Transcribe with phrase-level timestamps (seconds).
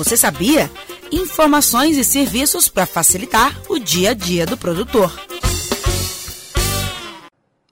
[0.00, 0.70] Você sabia?
[1.12, 5.12] Informações e serviços para facilitar o dia a dia do produtor.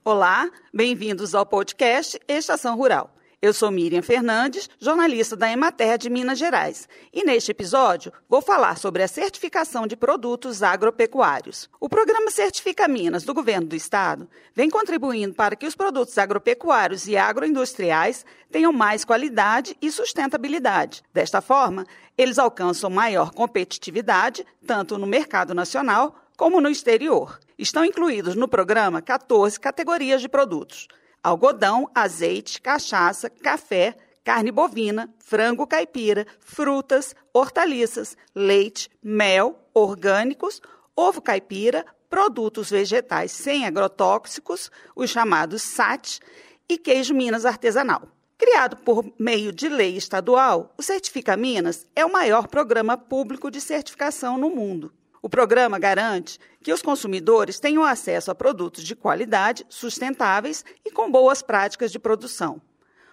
[0.05, 3.09] Olá, bem-vindos ao podcast Estação Rural.
[3.41, 8.77] Eu sou Miriam Fernandes, jornalista da Emater de Minas Gerais, e neste episódio vou falar
[8.77, 11.69] sobre a certificação de produtos agropecuários.
[11.79, 17.07] O programa Certifica Minas do Governo do Estado vem contribuindo para que os produtos agropecuários
[17.07, 21.01] e agroindustriais tenham mais qualidade e sustentabilidade.
[21.13, 21.87] Desta forma,
[22.17, 27.39] eles alcançam maior competitividade tanto no mercado nacional como no exterior.
[27.57, 30.89] Estão incluídos no programa 14 categorias de produtos
[31.23, 40.61] algodão, azeite, cachaça, café, carne bovina, frango caipira, frutas, hortaliças, leite, mel, orgânicos,
[40.95, 46.19] ovo caipira, produtos vegetais sem agrotóxicos, os chamados SAT,
[46.67, 48.03] e queijo Minas artesanal.
[48.37, 53.59] Criado por meio de lei estadual, o Certifica Minas é o maior programa público de
[53.59, 54.93] certificação no mundo.
[55.21, 61.11] O programa garante que os consumidores tenham acesso a produtos de qualidade, sustentáveis e com
[61.11, 62.61] boas práticas de produção.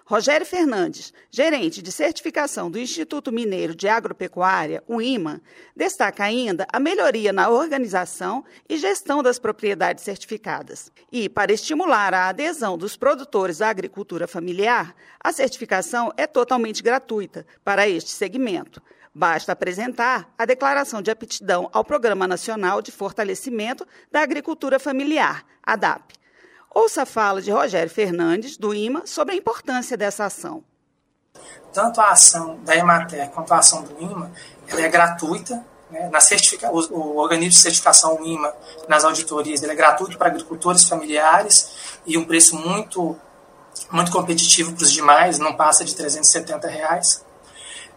[0.09, 5.43] Rogério Fernandes, gerente de certificação do Instituto Mineiro de Agropecuária, o IMA,
[5.75, 10.93] destaca ainda a melhoria na organização e gestão das propriedades certificadas.
[11.11, 17.45] E, para estimular a adesão dos produtores à agricultura familiar, a certificação é totalmente gratuita
[17.65, 18.81] para este segmento.
[19.19, 26.13] Basta apresentar a declaração de aptidão ao Programa Nacional de Fortalecimento da Agricultura Familiar, ADAP.
[26.69, 30.63] Ouça a fala de Rogério Fernandes, do IMA, sobre a importância dessa ação.
[31.73, 34.31] Tanto a ação da Emater quanto a ação do IMA
[34.69, 35.65] ela é gratuita.
[35.91, 36.11] Né?
[36.11, 38.53] Na certifica, o, o, organismo de certificação, IMA,
[38.87, 43.17] nas auditorias, ele é gratuito para agricultores familiares e um preço muito,
[43.91, 47.25] muito competitivo para os demais, não passa de 370 reais.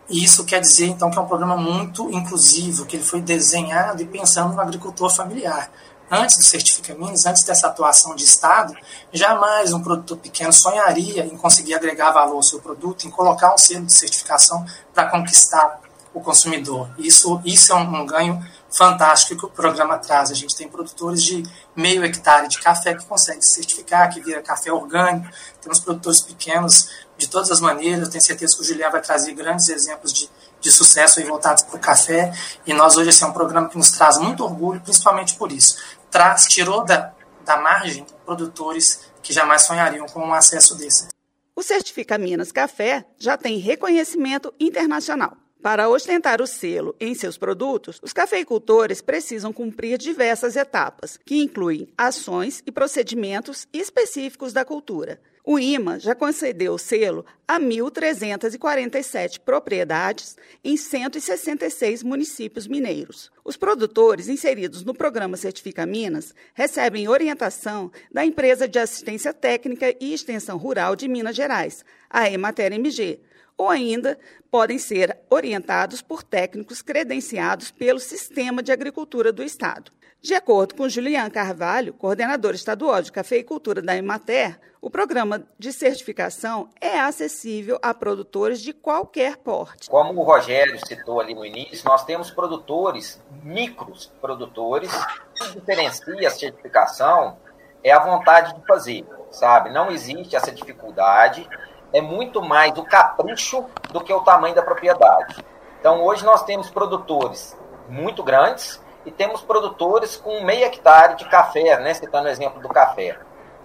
[0.10, 4.02] E isso quer dizer, então, que é um programa muito inclusivo, que ele foi desenhado
[4.02, 5.72] e pensando no agricultor familiar.
[6.12, 8.74] Antes do Certifica Minas, antes dessa atuação de Estado,
[9.14, 13.58] jamais um produtor pequeno sonharia em conseguir agregar valor ao seu produto, em colocar um
[13.60, 15.80] selo de certificação para conquistar
[16.12, 16.90] o consumidor.
[16.98, 20.32] Isso, isso é um, um ganho fantástico que o programa traz.
[20.32, 21.44] A gente tem produtores de
[21.76, 25.28] meio hectare de café que conseguem certificar, que vira café orgânico.
[25.62, 28.02] Temos produtores pequenos de todas as maneiras.
[28.02, 30.30] Eu tenho certeza que o Julián vai trazer grandes exemplos de,
[30.62, 32.32] de sucesso aí voltados para o café.
[32.66, 35.78] E nós hoje esse é um programa que nos traz muito orgulho, principalmente por isso.
[36.12, 37.12] Traz, tirou da,
[37.46, 41.08] da margem produtores que jamais sonhariam com um acesso desse.
[41.56, 45.36] O Certifica Minas Café já tem reconhecimento internacional.
[45.62, 51.90] Para ostentar o selo em seus produtos, os cafeicultores precisam cumprir diversas etapas, que incluem
[51.98, 55.20] ações e procedimentos específicos da cultura.
[55.44, 63.30] O IMA já concedeu o selo a 1.347 propriedades em 166 municípios mineiros.
[63.44, 70.14] Os produtores inseridos no programa Certifica Minas recebem orientação da empresa de assistência técnica e
[70.14, 73.20] extensão rural de Minas Gerais, a Emater MG,
[73.60, 74.18] ou ainda
[74.50, 79.92] podem ser orientados por técnicos credenciados pelo Sistema de Agricultura do Estado.
[80.22, 86.70] De acordo com Julian Carvalho, coordenador estadual de cafeicultura da Emater, o programa de certificação
[86.80, 89.90] é acessível a produtores de qualquer porte.
[89.90, 94.90] Como o Rogério citou ali no início, nós temos produtores, micros produtores,
[95.36, 97.38] que diferencia a certificação
[97.84, 99.70] é a vontade de fazer, sabe?
[99.70, 101.48] Não existe essa dificuldade,
[101.94, 105.44] é muito mais o capricho do que o tamanho da propriedade.
[105.80, 107.58] Então, hoje nós temos produtores
[107.88, 111.94] muito grandes, e temos produtores com meio hectare de café, né?
[111.94, 113.18] Citando o exemplo do café.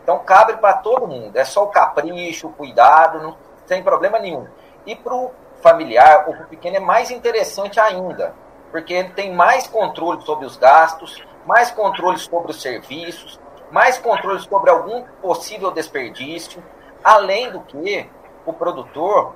[0.03, 3.37] Então cabe para todo mundo, é só o capricho, o cuidado, não
[3.67, 4.47] tem problema nenhum.
[4.87, 5.31] E para o
[5.63, 8.35] familiar ou para o pequeno é mais interessante ainda,
[8.71, 13.41] porque ele tem mais controle sobre os gastos, mais controle sobre os serviços,
[13.71, 16.63] mais controle sobre algum possível desperdício,
[17.05, 18.11] além do que
[18.47, 19.35] o produtor,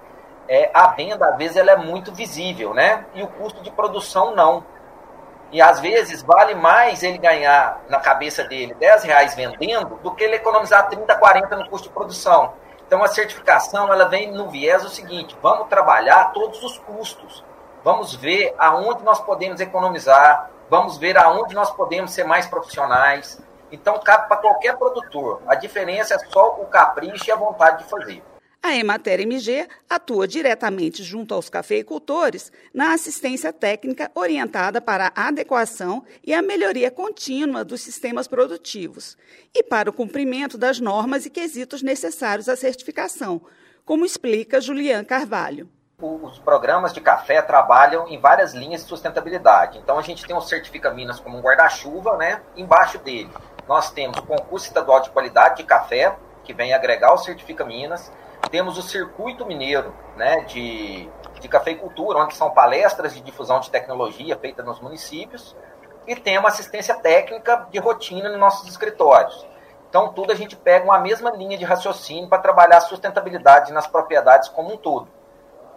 [0.49, 3.04] é, a venda às vezes ela é muito visível, né?
[3.15, 4.65] E o custo de produção não.
[5.53, 10.25] E às vezes vale mais ele ganhar na cabeça dele 10 reais vendendo do que
[10.25, 12.54] ele economizar 30, 40 no custo de produção.
[12.87, 17.45] Então a certificação ela vem no viés o seguinte: vamos trabalhar todos os custos,
[17.84, 23.39] vamos ver aonde nós podemos economizar, vamos ver aonde nós podemos ser mais profissionais.
[23.70, 25.42] Então cabe para qualquer produtor.
[25.47, 28.22] A diferença é só o capricho e a vontade de fazer.
[28.60, 36.04] A Emater MG atua diretamente junto aos cafeicultores na assistência técnica orientada para a adequação
[36.24, 39.16] e a melhoria contínua dos sistemas produtivos
[39.54, 43.41] e para o cumprimento das normas e quesitos necessários à certificação,
[43.84, 45.70] como explica Julian Carvalho.
[46.03, 49.78] os programas de café trabalham em várias linhas de sustentabilidade.
[49.78, 52.42] Então a gente tem o Certifica Minas como um guarda-chuva, né?
[52.56, 53.30] Embaixo dele
[53.68, 58.10] nós temos o concurso estadual de qualidade de café, que vem agregar o Certifica Minas.
[58.50, 64.38] Temos o Circuito Mineiro né, de, de Cafeicultura, onde são palestras de difusão de tecnologia
[64.38, 65.54] feitas nos municípios.
[66.06, 69.47] E temos assistência técnica de rotina nos nossos escritórios.
[69.91, 73.86] Então, tudo a gente pega uma mesma linha de raciocínio para trabalhar a sustentabilidade nas
[73.86, 75.09] propriedades como um todo.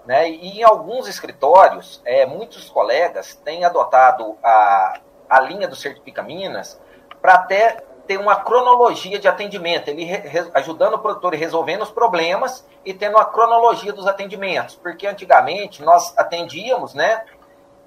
[0.05, 0.29] Né?
[0.29, 4.99] E em alguns escritórios, é, muitos colegas têm adotado a,
[5.29, 6.79] a linha do Certifica Minas
[7.21, 11.91] para até ter uma cronologia de atendimento, ele re, ajudando o produtor e resolvendo os
[11.91, 17.23] problemas e tendo uma cronologia dos atendimentos, porque antigamente nós atendíamos, né?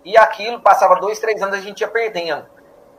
[0.04, 2.46] E aquilo passava dois, três anos a gente ia perdendo.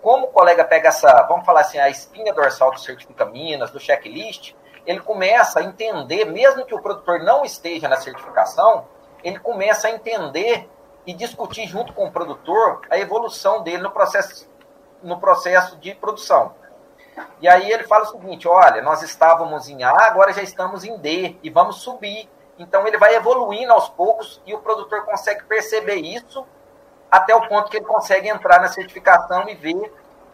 [0.02, 3.80] Como o colega pega essa, vamos falar assim, a espinha dorsal do Certifica Minas, do
[3.80, 4.54] checklist,
[4.86, 8.86] ele começa a entender, mesmo que o produtor não esteja na certificação,
[9.24, 10.70] ele começa a entender
[11.08, 14.48] e discutir junto com o produtor a evolução dele no processo,
[15.04, 16.54] no processo de produção.
[17.42, 20.98] E aí ele fala o seguinte: olha, nós estávamos em A, agora já estamos em
[20.98, 22.30] D e vamos subir.
[22.58, 26.46] Então ele vai evoluindo aos poucos e o produtor consegue perceber isso
[27.12, 29.94] até o ponto que ele consegue entrar na certificação e ver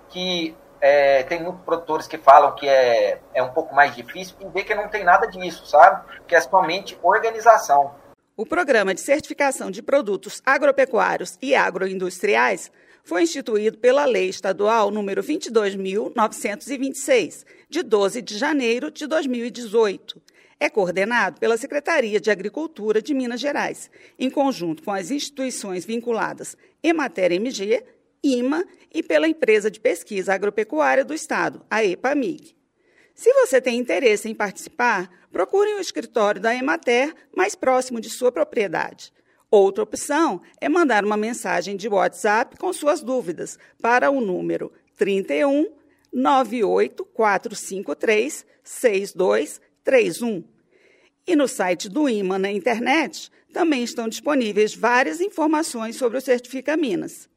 [0.10, 4.46] que é, tem muitos produtores que falam que é, é um pouco mais difícil e
[4.48, 6.04] ver que não tem nada disso, sabe?
[6.28, 7.94] Que é somente organização.
[8.36, 12.72] O programa de certificação de produtos agropecuários e agroindustriais
[13.04, 20.22] foi instituído pela Lei Estadual número 22.926, de 12 de janeiro de 2018.
[20.60, 23.90] É coordenado pela Secretaria de Agricultura de Minas Gerais,
[24.20, 27.84] em conjunto com as instituições vinculadas Emater MG,
[28.24, 28.64] IMA
[28.94, 32.56] e pela Empresa de Pesquisa Agropecuária do Estado, a EPAMIG.
[33.16, 38.32] Se você tem interesse em participar, procure o escritório da Emater mais próximo de sua
[38.32, 39.12] propriedade.
[39.52, 45.68] Outra opção é mandar uma mensagem de WhatsApp com suas dúvidas para o número 31
[46.14, 50.46] 98453 6231.
[51.28, 56.78] E no site do IMA na internet também estão disponíveis várias informações sobre o Certifica
[56.78, 57.30] Minas.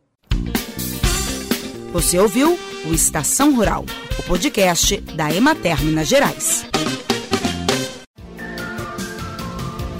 [1.93, 2.59] Você ouviu
[2.91, 3.85] o Estação Rural,
[4.19, 6.65] o podcast da Emater Minas Gerais.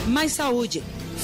[0.09, 0.83] Mais saúde